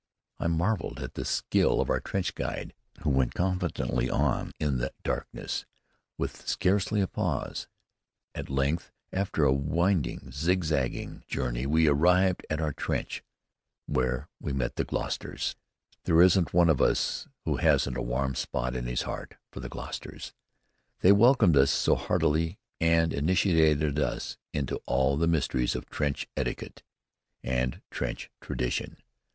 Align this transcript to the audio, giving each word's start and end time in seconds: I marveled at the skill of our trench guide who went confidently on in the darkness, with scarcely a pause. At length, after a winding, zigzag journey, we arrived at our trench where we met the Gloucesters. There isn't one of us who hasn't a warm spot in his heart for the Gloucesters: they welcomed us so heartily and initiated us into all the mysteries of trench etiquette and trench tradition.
I 0.39 0.47
marveled 0.47 0.99
at 0.99 1.13
the 1.13 1.23
skill 1.23 1.79
of 1.79 1.91
our 1.91 1.99
trench 1.99 2.33
guide 2.33 2.73
who 3.03 3.11
went 3.11 3.35
confidently 3.35 4.09
on 4.09 4.51
in 4.59 4.79
the 4.79 4.91
darkness, 5.03 5.67
with 6.17 6.47
scarcely 6.49 7.01
a 7.01 7.07
pause. 7.07 7.67
At 8.33 8.49
length, 8.49 8.91
after 9.13 9.43
a 9.43 9.53
winding, 9.53 10.31
zigzag 10.31 11.27
journey, 11.27 11.67
we 11.67 11.87
arrived 11.87 12.47
at 12.49 12.59
our 12.59 12.73
trench 12.73 13.23
where 13.85 14.27
we 14.39 14.53
met 14.53 14.75
the 14.75 14.85
Gloucesters. 14.85 15.55
There 16.05 16.19
isn't 16.23 16.51
one 16.51 16.69
of 16.69 16.81
us 16.81 17.27
who 17.45 17.57
hasn't 17.57 17.95
a 17.95 18.01
warm 18.01 18.33
spot 18.33 18.75
in 18.75 18.87
his 18.87 19.03
heart 19.03 19.37
for 19.51 19.59
the 19.59 19.69
Gloucesters: 19.69 20.33
they 21.01 21.11
welcomed 21.11 21.55
us 21.55 21.69
so 21.69 21.93
heartily 21.93 22.57
and 22.79 23.13
initiated 23.13 23.99
us 23.99 24.35
into 24.51 24.81
all 24.87 25.15
the 25.15 25.27
mysteries 25.27 25.75
of 25.75 25.85
trench 25.91 26.27
etiquette 26.35 26.81
and 27.43 27.83
trench 27.91 28.31
tradition. 28.41 28.97